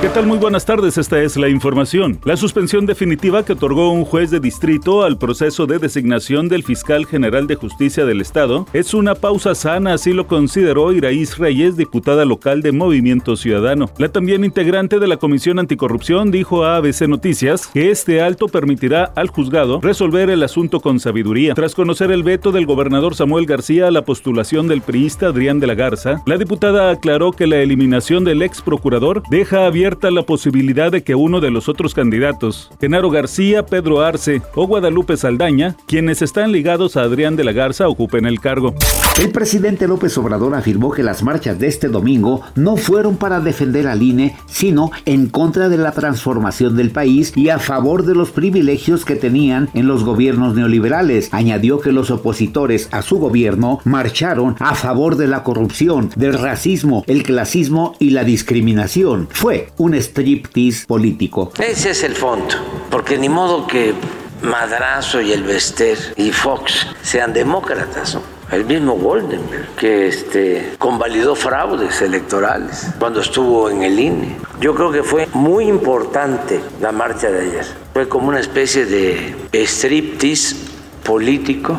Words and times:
¿Qué 0.00 0.08
tal? 0.10 0.26
Muy 0.28 0.38
buenas 0.38 0.64
tardes, 0.64 0.96
esta 0.96 1.20
es 1.20 1.36
la 1.36 1.48
información. 1.48 2.20
La 2.22 2.36
suspensión 2.36 2.86
definitiva 2.86 3.44
que 3.44 3.54
otorgó 3.54 3.90
un 3.90 4.04
juez 4.04 4.30
de 4.30 4.38
distrito 4.38 5.02
al 5.02 5.18
proceso 5.18 5.66
de 5.66 5.80
designación 5.80 6.48
del 6.48 6.62
fiscal 6.62 7.04
general 7.04 7.48
de 7.48 7.56
justicia 7.56 8.06
del 8.06 8.20
Estado 8.20 8.64
es 8.72 8.94
una 8.94 9.16
pausa 9.16 9.56
sana, 9.56 9.94
así 9.94 10.12
lo 10.12 10.28
consideró 10.28 10.92
Iraís 10.92 11.36
Reyes, 11.36 11.76
diputada 11.76 12.24
local 12.24 12.62
de 12.62 12.70
Movimiento 12.70 13.34
Ciudadano. 13.34 13.90
La 13.98 14.08
también 14.08 14.44
integrante 14.44 15.00
de 15.00 15.08
la 15.08 15.16
Comisión 15.16 15.58
Anticorrupción 15.58 16.30
dijo 16.30 16.64
a 16.64 16.76
ABC 16.76 17.08
Noticias 17.08 17.66
que 17.66 17.90
este 17.90 18.22
alto 18.22 18.46
permitirá 18.46 19.02
al 19.16 19.26
juzgado 19.26 19.80
resolver 19.80 20.30
el 20.30 20.44
asunto 20.44 20.78
con 20.78 21.00
sabiduría. 21.00 21.54
Tras 21.54 21.74
conocer 21.74 22.12
el 22.12 22.22
veto 22.22 22.52
del 22.52 22.66
gobernador 22.66 23.16
Samuel 23.16 23.46
García 23.46 23.88
a 23.88 23.90
la 23.90 24.04
postulación 24.04 24.68
del 24.68 24.80
priista 24.80 25.26
Adrián 25.26 25.58
de 25.58 25.66
la 25.66 25.74
Garza, 25.74 26.22
la 26.24 26.38
diputada 26.38 26.92
aclaró 26.92 27.32
que 27.32 27.48
la 27.48 27.56
eliminación 27.56 28.22
del 28.22 28.42
ex 28.42 28.62
procurador 28.62 29.24
deja 29.28 29.66
abierto 29.66 29.87
la 29.88 30.22
posibilidad 30.22 30.92
de 30.92 31.02
que 31.02 31.14
uno 31.14 31.40
de 31.40 31.50
los 31.50 31.68
otros 31.68 31.94
candidatos, 31.94 32.70
Genaro 32.78 33.10
García, 33.10 33.64
Pedro 33.64 34.02
Arce 34.02 34.42
o 34.54 34.66
Guadalupe 34.66 35.16
Saldaña, 35.16 35.76
quienes 35.86 36.20
están 36.20 36.52
ligados 36.52 36.96
a 36.96 37.02
Adrián 37.02 37.36
de 37.36 37.44
la 37.44 37.52
Garza, 37.52 37.88
ocupen 37.88 38.26
el 38.26 38.38
cargo. 38.38 38.74
El 39.18 39.30
presidente 39.30 39.88
López 39.88 40.16
Obrador 40.18 40.54
afirmó 40.54 40.90
que 40.90 41.02
las 41.02 41.22
marchas 41.22 41.58
de 41.58 41.68
este 41.68 41.88
domingo 41.88 42.42
no 42.54 42.76
fueron 42.76 43.16
para 43.16 43.40
defender 43.40 43.88
al 43.88 44.02
INE, 44.02 44.36
sino 44.46 44.90
en 45.06 45.28
contra 45.28 45.68
de 45.68 45.78
la 45.78 45.92
transformación 45.92 46.76
del 46.76 46.90
país 46.90 47.32
y 47.34 47.48
a 47.48 47.58
favor 47.58 48.04
de 48.04 48.14
los 48.14 48.30
privilegios 48.30 49.04
que 49.04 49.16
tenían 49.16 49.70
en 49.72 49.88
los 49.88 50.04
gobiernos 50.04 50.54
neoliberales. 50.54 51.30
Añadió 51.32 51.80
que 51.80 51.92
los 51.92 52.10
opositores 52.10 52.88
a 52.92 53.00
su 53.00 53.18
gobierno 53.18 53.80
marcharon 53.84 54.54
a 54.60 54.74
favor 54.74 55.16
de 55.16 55.28
la 55.28 55.42
corrupción, 55.42 56.10
del 56.14 56.34
racismo, 56.34 57.04
el 57.06 57.22
clasismo 57.22 57.96
y 57.98 58.10
la 58.10 58.24
discriminación. 58.24 59.28
Fue 59.30 59.70
un 59.78 59.94
striptease 59.94 60.86
político. 60.86 61.52
Ese 61.58 61.90
es 61.90 62.02
el 62.02 62.14
fondo, 62.14 62.54
porque 62.90 63.16
ni 63.16 63.28
modo 63.28 63.66
que 63.66 63.94
Madrazo 64.42 65.20
y 65.20 65.32
el 65.32 65.42
Bester 65.42 65.98
y 66.16 66.30
Fox 66.30 66.86
sean 67.02 67.32
demócratas, 67.32 68.18
el 68.52 68.64
mismo 68.64 68.94
Goldenberg, 68.94 69.74
que 69.76 70.08
este, 70.08 70.74
convalidó 70.78 71.34
fraudes 71.34 72.00
electorales 72.00 72.88
cuando 72.98 73.20
estuvo 73.20 73.68
en 73.68 73.82
el 73.82 73.98
INE. 73.98 74.36
Yo 74.60 74.74
creo 74.74 74.92
que 74.92 75.02
fue 75.02 75.28
muy 75.34 75.68
importante 75.68 76.60
la 76.80 76.92
marcha 76.92 77.30
de 77.30 77.40
ayer. 77.40 77.66
Fue 77.92 78.08
como 78.08 78.28
una 78.28 78.40
especie 78.40 78.86
de 78.86 79.34
striptease 79.52 80.67
político. 81.08 81.78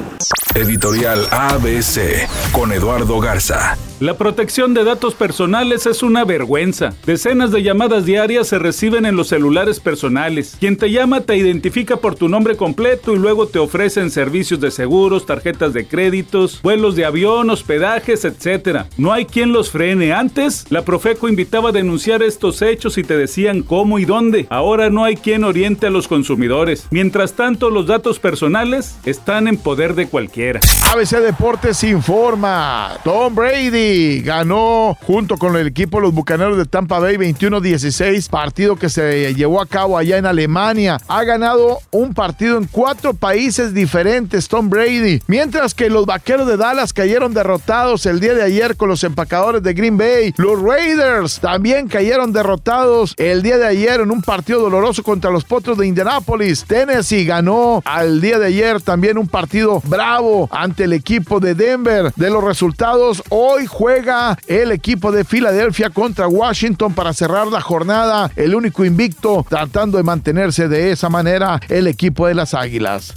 Editorial 0.56 1.28
ABC 1.30 2.28
con 2.52 2.72
Eduardo 2.72 3.20
Garza. 3.20 3.78
La 4.00 4.18
protección 4.18 4.74
de 4.74 4.86
datos 4.86 5.14
personales 5.14 5.86
es 5.86 6.04
una 6.04 6.24
vergüenza. 6.24 6.94
Decenas 7.06 7.52
de 7.52 7.62
llamadas 7.62 8.06
diarias 8.06 8.48
se 8.48 8.58
reciben 8.58 9.06
en 9.06 9.18
los 9.18 9.28
celulares 9.28 9.82
personales. 9.82 10.56
Quien 10.58 10.78
te 10.78 10.90
llama 10.90 11.22
te 11.22 11.36
identifica 11.36 11.98
por 11.98 12.16
tu 12.16 12.30
nombre 12.30 12.56
completo 12.56 13.14
y 13.14 13.20
luego 13.20 13.48
te 13.48 13.60
ofrecen 13.60 14.10
servicios 14.10 14.62
de 14.62 14.72
seguros, 14.72 15.26
tarjetas 15.26 15.74
de 15.74 15.86
créditos, 15.86 16.62
vuelos 16.62 16.96
de 16.96 17.04
avión, 17.04 17.50
hospedajes, 17.50 18.24
etc. 18.24 18.86
No 18.98 19.12
hay 19.12 19.26
quien 19.26 19.52
los 19.52 19.70
frene. 19.70 20.14
Antes, 20.14 20.66
la 20.70 20.84
Profeco 20.84 21.28
invitaba 21.28 21.70
a 21.70 21.74
denunciar 21.74 22.24
estos 22.24 22.62
hechos 22.62 22.98
y 22.98 23.04
te 23.04 23.18
decían 23.18 23.64
cómo 23.64 24.00
y 24.00 24.06
dónde. 24.06 24.48
Ahora 24.50 24.90
no 24.90 25.04
hay 25.04 25.18
quien 25.18 25.44
oriente 25.44 25.88
a 25.88 25.92
los 25.92 26.08
consumidores. 26.08 26.88
Mientras 26.90 27.34
tanto, 27.34 27.70
los 27.70 27.86
datos 27.86 28.18
personales 28.18 28.98
están 29.04 29.19
en 29.28 29.58
poder 29.58 29.94
de 29.94 30.08
cualquiera. 30.08 30.60
ABC 30.92 31.20
Deportes 31.20 31.84
informa. 31.84 32.98
Tom 33.04 33.36
Brady 33.36 34.22
ganó 34.22 34.98
junto 35.04 35.38
con 35.38 35.56
el 35.56 35.68
equipo 35.68 36.00
los 36.00 36.14
Bucaneros 36.14 36.58
de 36.58 36.66
Tampa 36.66 36.98
Bay 36.98 37.16
21-16, 37.18 38.28
partido 38.28 38.76
que 38.76 38.90
se 38.90 39.36
llevó 39.36 39.62
a 39.62 39.68
cabo 39.68 40.00
allá 40.00 40.18
en 40.18 40.26
Alemania. 40.26 41.00
Ha 41.08 41.24
ganado 41.26 41.80
un 41.92 42.16
partido 42.16 42.58
en 42.58 42.66
cuatro 42.66 43.14
países 43.14 43.76
diferentes 43.76 44.48
Tom 44.48 44.70
Brady, 44.70 45.22
mientras 45.28 45.76
que 45.76 45.92
los 45.92 46.08
Vaqueros 46.08 46.48
de 46.48 46.58
Dallas 46.58 46.92
cayeron 46.92 47.36
derrotados 47.36 48.08
el 48.08 48.20
día 48.20 48.34
de 48.34 48.42
ayer 48.42 48.78
con 48.78 48.90
los 48.90 49.04
empacadores 49.04 49.62
de 49.62 49.74
Green 49.76 49.98
Bay. 49.98 50.34
Los 50.38 50.60
Raiders 50.60 51.40
también 51.40 51.88
cayeron 51.88 52.34
derrotados 52.34 53.14
el 53.18 53.44
día 53.44 53.60
de 53.60 53.68
ayer 53.68 54.02
en 54.02 54.10
un 54.10 54.24
partido 54.24 54.60
doloroso 54.60 55.04
contra 55.04 55.30
los 55.30 55.44
Potros 55.44 55.78
de 55.78 55.86
Indianapolis. 55.86 56.66
Tennessee 56.66 57.26
ganó 57.26 57.84
al 57.86 58.22
día 58.22 58.40
de 58.40 58.48
ayer 58.48 58.82
también 58.82 59.09
un 59.18 59.28
partido 59.28 59.82
bravo 59.86 60.48
ante 60.52 60.84
el 60.86 60.94
equipo 60.94 61.40
de 61.40 61.56
Denver. 61.56 62.14
De 62.16 62.30
los 62.30 62.44
resultados, 62.44 63.24
hoy 63.30 63.66
juega 63.66 64.38
el 64.48 64.72
equipo 64.72 65.12
de 65.12 65.24
Filadelfia 65.24 65.90
contra 65.90 66.28
Washington 66.28 66.94
para 66.94 67.14
cerrar 67.14 67.48
la 67.48 67.62
jornada. 67.62 68.32
El 68.36 68.56
único 68.56 68.86
invicto 68.86 69.46
tratando 69.48 69.98
de 69.98 70.04
mantenerse 70.04 70.68
de 70.68 70.92
esa 70.92 71.10
manera 71.10 71.60
el 71.70 71.88
equipo 71.88 72.28
de 72.28 72.36
las 72.36 72.54
Águilas. 72.54 73.14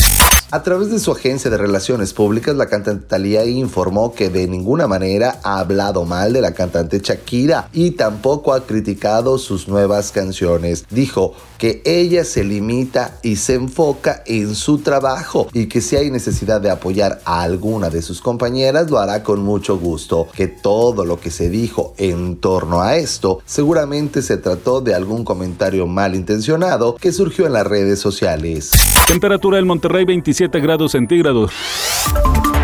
A 0.54 0.62
través 0.62 0.90
de 0.90 0.98
su 0.98 1.10
agencia 1.10 1.50
de 1.50 1.56
relaciones 1.56 2.12
públicas, 2.12 2.54
la 2.54 2.66
cantante 2.66 3.06
Thalía 3.06 3.46
informó 3.46 4.12
que 4.12 4.28
de 4.28 4.46
ninguna 4.46 4.86
manera 4.86 5.40
ha 5.44 5.60
hablado 5.60 6.04
mal 6.04 6.34
de 6.34 6.42
la 6.42 6.52
cantante 6.52 7.00
Shakira 7.02 7.70
y 7.72 7.92
tampoco 7.92 8.52
ha 8.52 8.66
criticado 8.66 9.38
sus 9.38 9.66
nuevas 9.66 10.12
canciones. 10.12 10.84
Dijo 10.90 11.32
que 11.56 11.80
ella 11.86 12.26
se 12.26 12.44
limita 12.44 13.18
y 13.22 13.36
se 13.36 13.54
enfoca 13.54 14.22
en 14.26 14.54
su 14.54 14.80
trabajo 14.80 15.48
y 15.54 15.68
que 15.68 15.80
si 15.80 15.96
hay 15.96 16.10
necesidad 16.10 16.60
de 16.60 16.70
apoyar 16.70 17.22
a 17.24 17.40
alguna 17.40 17.88
de 17.88 18.02
sus 18.02 18.20
compañeras 18.20 18.90
lo 18.90 18.98
hará 18.98 19.22
con 19.22 19.42
mucho 19.42 19.78
gusto. 19.78 20.28
Que 20.36 20.48
todo 20.48 21.06
lo 21.06 21.18
que 21.18 21.30
se 21.30 21.48
dijo 21.48 21.94
en 21.96 22.36
torno 22.36 22.82
a 22.82 22.96
esto 22.96 23.40
seguramente 23.46 24.20
se 24.20 24.36
trató 24.36 24.82
de 24.82 24.94
algún 24.94 25.24
comentario 25.24 25.86
malintencionado 25.86 26.96
que 26.96 27.10
surgió 27.10 27.46
en 27.46 27.54
las 27.54 27.66
redes 27.66 28.00
sociales. 28.00 28.72
Temperatura 29.06 29.58
en 29.58 29.66
Monterrey 29.66 30.04
27 30.04 30.41
grados 30.50 30.92
centígrados. 30.92 31.52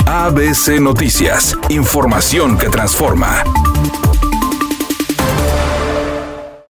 ABC 0.06 0.80
Noticias, 0.80 1.56
información 1.68 2.58
que 2.58 2.68
transforma. 2.68 3.44